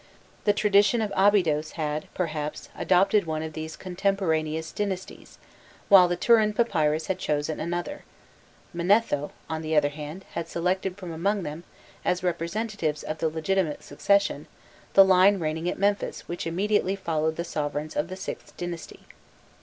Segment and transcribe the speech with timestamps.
[0.45, 5.37] The tradition of Abydos had, perhaps, adopted one of these contemporaneous dynasties,
[5.89, 8.03] while the Turin Papyrus had chosen another:
[8.73, 11.65] Manetho, on the other hand, had selected from among them,
[12.03, 14.47] as representatives of the legitimate succession,
[14.95, 19.01] the line reigning at Memphis which immediately followed the sovereigns of the VIth dynasty.